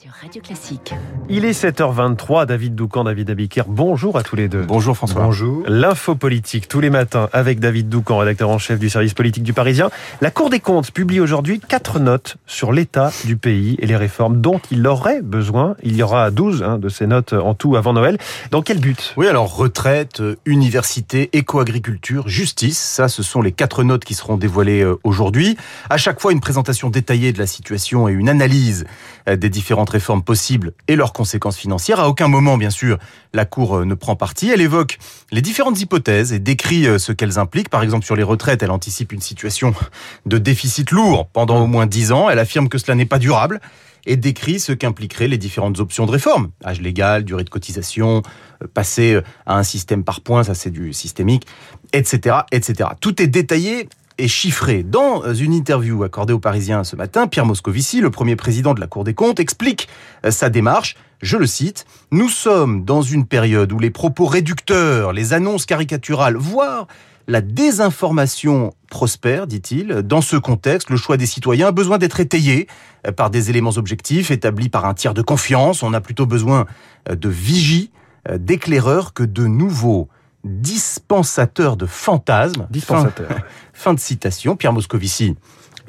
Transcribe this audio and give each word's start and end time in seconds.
sur 0.00 0.12
Radio 0.22 0.40
Classique. 0.40 0.94
Il 1.28 1.44
est 1.44 1.60
7h23, 1.60 2.46
David 2.46 2.76
Doucan, 2.76 3.02
David 3.02 3.30
Abiker, 3.30 3.64
bonjour 3.66 4.16
à 4.16 4.22
tous 4.22 4.36
les 4.36 4.48
deux. 4.48 4.62
Bonjour 4.62 4.96
François. 4.96 5.24
Bonjour. 5.24 5.64
L'info 5.66 6.14
politique 6.14 6.68
tous 6.68 6.78
les 6.78 6.90
matins 6.90 7.28
avec 7.32 7.58
David 7.58 7.88
Doucan, 7.88 8.18
rédacteur 8.18 8.48
en 8.48 8.58
chef 8.58 8.78
du 8.78 8.90
service 8.90 9.14
politique 9.14 9.42
du 9.42 9.52
Parisien. 9.52 9.90
La 10.20 10.30
Cour 10.30 10.50
des 10.50 10.60
comptes 10.60 10.92
publie 10.92 11.18
aujourd'hui 11.18 11.58
quatre 11.58 11.98
notes 11.98 12.36
sur 12.46 12.70
l'état 12.70 13.10
du 13.24 13.36
pays 13.36 13.76
et 13.80 13.86
les 13.86 13.96
réformes 13.96 14.40
dont 14.40 14.60
il 14.70 14.86
aurait 14.86 15.20
besoin. 15.20 15.74
Il 15.82 15.96
y 15.96 16.02
aura 16.04 16.30
12 16.30 16.62
hein, 16.62 16.78
de 16.78 16.88
ces 16.88 17.08
notes 17.08 17.32
en 17.32 17.54
tout 17.54 17.74
avant 17.74 17.92
Noël. 17.92 18.18
Dans 18.52 18.62
quel 18.62 18.78
but? 18.78 19.14
Oui, 19.16 19.26
alors 19.26 19.56
retraite, 19.56 20.22
université, 20.46 21.28
éco-agriculture, 21.32 22.28
justice, 22.28 22.78
ça 22.78 23.08
ce 23.08 23.24
sont 23.24 23.42
les 23.42 23.52
quatre 23.52 23.82
notes 23.82 24.04
qui 24.04 24.14
seront 24.14 24.36
dévoilées 24.36 24.82
euh, 24.82 24.96
aujourd'hui. 25.02 25.56
À 25.90 25.96
chaque 25.96 26.20
fois 26.20 26.30
une 26.30 26.40
présentation 26.40 26.88
détaillée 26.88 27.32
de 27.32 27.38
la 27.40 27.48
situation 27.48 28.08
et 28.08 28.12
une 28.12 28.28
analyse 28.28 28.84
euh, 29.28 29.34
des 29.34 29.48
différentes 29.48 29.87
réformes 29.90 30.22
possibles 30.22 30.72
et 30.86 30.96
leurs 30.96 31.12
conséquences 31.12 31.56
financières. 31.56 32.00
À 32.00 32.08
aucun 32.08 32.28
moment, 32.28 32.56
bien 32.56 32.70
sûr, 32.70 32.98
la 33.32 33.44
Cour 33.44 33.78
euh, 33.78 33.84
ne 33.84 33.94
prend 33.94 34.16
parti. 34.16 34.50
Elle 34.50 34.60
évoque 34.60 34.98
les 35.32 35.42
différentes 35.42 35.80
hypothèses 35.80 36.32
et 36.32 36.38
décrit 36.38 36.86
euh, 36.86 36.98
ce 36.98 37.12
qu'elles 37.12 37.38
impliquent. 37.38 37.68
Par 37.68 37.82
exemple, 37.82 38.04
sur 38.04 38.16
les 38.16 38.22
retraites, 38.22 38.62
elle 38.62 38.70
anticipe 38.70 39.12
une 39.12 39.20
situation 39.20 39.74
de 40.26 40.38
déficit 40.38 40.90
lourd 40.90 41.28
pendant 41.28 41.60
au 41.62 41.66
moins 41.66 41.86
dix 41.86 42.12
ans. 42.12 42.28
Elle 42.30 42.38
affirme 42.38 42.68
que 42.68 42.78
cela 42.78 42.94
n'est 42.94 43.06
pas 43.06 43.18
durable 43.18 43.60
et 44.06 44.16
décrit 44.16 44.60
ce 44.60 44.72
qu'impliqueraient 44.72 45.28
les 45.28 45.38
différentes 45.38 45.80
options 45.80 46.06
de 46.06 46.10
réforme. 46.10 46.50
Âge 46.64 46.80
légal, 46.80 47.24
durée 47.24 47.44
de 47.44 47.50
cotisation, 47.50 48.22
passer 48.72 49.20
à 49.44 49.58
un 49.58 49.62
système 49.62 50.04
par 50.04 50.22
points, 50.22 50.44
ça 50.44 50.54
c'est 50.54 50.70
du 50.70 50.92
systémique, 50.92 51.46
etc., 51.92 52.36
etc. 52.50 52.90
Tout 53.00 53.20
est 53.20 53.26
détaillé 53.26 53.88
et 54.18 54.28
chiffré. 54.28 54.82
Dans 54.82 55.32
une 55.32 55.52
interview 55.52 56.02
accordée 56.02 56.32
aux 56.32 56.40
Parisiens 56.40 56.84
ce 56.84 56.96
matin, 56.96 57.26
Pierre 57.26 57.46
Moscovici, 57.46 58.00
le 58.00 58.10
premier 58.10 58.36
président 58.36 58.74
de 58.74 58.80
la 58.80 58.86
Cour 58.86 59.04
des 59.04 59.14
comptes, 59.14 59.40
explique 59.40 59.88
euh, 60.26 60.30
sa 60.30 60.50
démarche. 60.50 60.96
Je 61.22 61.36
le 61.36 61.46
cite, 61.46 61.86
Nous 62.10 62.28
sommes 62.28 62.84
dans 62.84 63.02
une 63.02 63.26
période 63.26 63.72
où 63.72 63.78
les 63.78 63.90
propos 63.90 64.26
réducteurs, 64.26 65.12
les 65.12 65.32
annonces 65.32 65.66
caricaturales, 65.66 66.36
voire 66.36 66.86
la 67.26 67.40
désinformation 67.40 68.72
prospère, 68.90 69.46
dit-il. 69.46 70.02
Dans 70.02 70.20
ce 70.20 70.36
contexte, 70.36 70.90
le 70.90 70.96
choix 70.96 71.16
des 71.16 71.26
citoyens 71.26 71.68
a 71.68 71.72
besoin 71.72 71.98
d'être 71.98 72.20
étayé 72.20 72.66
euh, 73.06 73.12
par 73.12 73.30
des 73.30 73.50
éléments 73.50 73.76
objectifs 73.76 74.30
établis 74.30 74.68
par 74.68 74.84
un 74.84 74.94
tiers 74.94 75.14
de 75.14 75.22
confiance. 75.22 75.82
On 75.82 75.94
a 75.94 76.00
plutôt 76.00 76.26
besoin 76.26 76.66
euh, 77.08 77.14
de 77.14 77.28
vigie, 77.28 77.90
d'éclaireurs 78.38 79.14
que 79.14 79.22
de 79.22 79.46
nouveaux 79.46 80.08
dispensateur 80.44 81.76
de 81.76 81.86
fantasmes. 81.86 82.66
Dispensateur. 82.70 83.28
Fin, 83.28 83.42
fin, 83.72 83.94
de 83.94 84.00
citation. 84.00 84.56
Pierre 84.56 84.72
Moscovici 84.72 85.36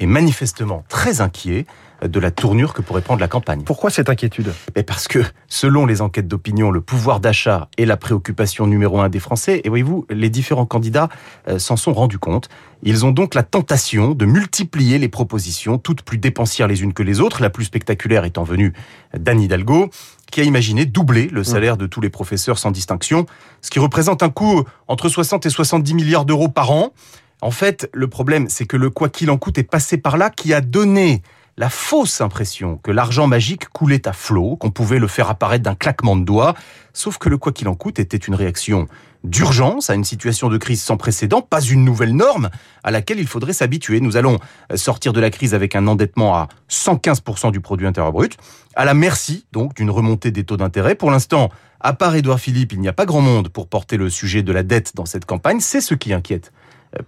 est 0.00 0.06
manifestement 0.06 0.84
très 0.88 1.20
inquiet 1.20 1.66
de 2.06 2.20
la 2.20 2.30
tournure 2.30 2.72
que 2.72 2.82
pourrait 2.82 3.02
prendre 3.02 3.20
la 3.20 3.28
campagne. 3.28 3.62
Pourquoi 3.62 3.90
cette 3.90 4.08
inquiétude? 4.08 4.52
Mais 4.74 4.82
Parce 4.82 5.08
que, 5.08 5.22
selon 5.48 5.86
les 5.86 6.00
enquêtes 6.00 6.28
d'opinion, 6.28 6.70
le 6.70 6.80
pouvoir 6.80 7.20
d'achat 7.20 7.68
est 7.76 7.84
la 7.84 7.96
préoccupation 7.96 8.66
numéro 8.66 9.00
un 9.00 9.08
des 9.08 9.20
Français. 9.20 9.60
Et 9.64 9.68
voyez-vous, 9.68 10.06
les 10.08 10.30
différents 10.30 10.66
candidats 10.66 11.08
euh, 11.48 11.58
s'en 11.58 11.76
sont 11.76 11.92
rendus 11.92 12.18
compte. 12.18 12.48
Ils 12.82 13.04
ont 13.04 13.12
donc 13.12 13.34
la 13.34 13.42
tentation 13.42 14.14
de 14.14 14.24
multiplier 14.24 14.98
les 14.98 15.08
propositions, 15.08 15.78
toutes 15.78 16.02
plus 16.02 16.18
dépensières 16.18 16.68
les 16.68 16.82
unes 16.82 16.94
que 16.94 17.02
les 17.02 17.20
autres, 17.20 17.42
la 17.42 17.50
plus 17.50 17.66
spectaculaire 17.66 18.24
étant 18.24 18.44
venue 18.44 18.72
d'Anne 19.14 19.40
Hidalgo, 19.40 19.90
qui 20.30 20.40
a 20.40 20.44
imaginé 20.44 20.86
doubler 20.86 21.28
le 21.28 21.44
salaire 21.44 21.76
de 21.76 21.86
tous 21.86 22.00
les 22.00 22.10
professeurs 22.10 22.58
sans 22.58 22.70
distinction, 22.70 23.26
ce 23.60 23.70
qui 23.70 23.78
représente 23.78 24.22
un 24.22 24.30
coût 24.30 24.64
entre 24.88 25.08
60 25.08 25.46
et 25.46 25.50
70 25.50 25.94
milliards 25.94 26.24
d'euros 26.24 26.48
par 26.48 26.70
an. 26.70 26.92
En 27.42 27.50
fait, 27.50 27.88
le 27.92 28.08
problème, 28.08 28.48
c'est 28.48 28.66
que 28.66 28.76
le 28.76 28.90
quoi 28.90 29.08
qu'il 29.08 29.30
en 29.30 29.38
coûte 29.38 29.58
est 29.58 29.64
passé 29.64 29.96
par 29.96 30.16
là, 30.16 30.30
qui 30.30 30.52
a 30.52 30.60
donné 30.60 31.22
la 31.60 31.68
fausse 31.68 32.22
impression 32.22 32.78
que 32.78 32.90
l'argent 32.90 33.26
magique 33.26 33.68
coulait 33.68 34.08
à 34.08 34.14
flot, 34.14 34.56
qu'on 34.56 34.70
pouvait 34.70 34.98
le 34.98 35.06
faire 35.06 35.28
apparaître 35.28 35.62
d'un 35.62 35.74
claquement 35.74 36.16
de 36.16 36.24
doigts, 36.24 36.54
sauf 36.94 37.18
que 37.18 37.28
le 37.28 37.36
quoi 37.36 37.52
qu'il 37.52 37.68
en 37.68 37.74
coûte 37.74 37.98
était 37.98 38.16
une 38.16 38.34
réaction 38.34 38.88
d'urgence 39.24 39.90
à 39.90 39.94
une 39.94 40.04
situation 40.04 40.48
de 40.48 40.56
crise 40.56 40.82
sans 40.82 40.96
précédent, 40.96 41.42
pas 41.42 41.60
une 41.60 41.84
nouvelle 41.84 42.16
norme 42.16 42.48
à 42.82 42.90
laquelle 42.90 43.20
il 43.20 43.26
faudrait 43.26 43.52
s'habituer. 43.52 44.00
Nous 44.00 44.16
allons 44.16 44.38
sortir 44.74 45.12
de 45.12 45.20
la 45.20 45.28
crise 45.28 45.52
avec 45.52 45.76
un 45.76 45.86
endettement 45.86 46.34
à 46.34 46.48
115% 46.70 47.52
du 47.52 47.60
produit 47.60 47.86
intérieur 47.86 48.12
brut, 48.12 48.38
à 48.74 48.86
la 48.86 48.94
merci 48.94 49.44
donc 49.52 49.74
d'une 49.74 49.90
remontée 49.90 50.30
des 50.30 50.44
taux 50.44 50.56
d'intérêt. 50.56 50.94
Pour 50.94 51.10
l'instant, 51.10 51.50
à 51.78 51.92
part 51.92 52.16
Édouard 52.16 52.40
Philippe, 52.40 52.72
il 52.72 52.80
n'y 52.80 52.88
a 52.88 52.94
pas 52.94 53.04
grand 53.04 53.20
monde 53.20 53.50
pour 53.50 53.68
porter 53.68 53.98
le 53.98 54.08
sujet 54.08 54.42
de 54.42 54.52
la 54.52 54.62
dette 54.62 54.96
dans 54.96 55.04
cette 55.04 55.26
campagne. 55.26 55.60
C'est 55.60 55.82
ce 55.82 55.92
qui 55.92 56.14
inquiète 56.14 56.52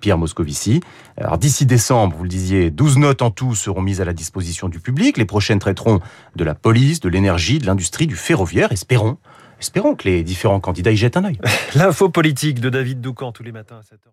Pierre 0.00 0.18
Moscovici. 0.18 0.80
Alors 1.16 1.38
d'ici 1.38 1.66
décembre, 1.66 2.16
vous 2.16 2.22
le 2.22 2.28
disiez, 2.28 2.70
12 2.70 2.98
notes 2.98 3.22
en 3.22 3.30
tout 3.30 3.54
seront 3.54 3.82
mises 3.82 4.00
à 4.00 4.04
la 4.04 4.12
disposition 4.12 4.68
du 4.68 4.80
public. 4.80 5.16
Les 5.16 5.24
prochaines 5.24 5.58
traiteront 5.58 6.00
de 6.36 6.44
la 6.44 6.54
police, 6.54 7.00
de 7.00 7.08
l'énergie, 7.08 7.58
de 7.58 7.66
l'industrie, 7.66 8.06
du 8.06 8.16
ferroviaire. 8.16 8.72
Espérons, 8.72 9.18
espérons 9.60 9.94
que 9.94 10.08
les 10.08 10.22
différents 10.22 10.60
candidats 10.60 10.92
y 10.92 10.96
jettent 10.96 11.16
un 11.16 11.24
œil. 11.24 11.38
L'info 11.74 12.08
politique 12.08 12.60
de 12.60 12.70
David 12.70 13.00
Doucan 13.00 13.32
tous 13.32 13.42
les 13.42 13.52
matins 13.52 13.76
à 13.76 13.82
7h. 13.82 14.12